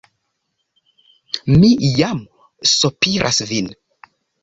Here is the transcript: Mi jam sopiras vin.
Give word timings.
Mi 1.59 1.71
jam 2.01 2.25
sopiras 2.75 3.47
vin. 3.55 3.73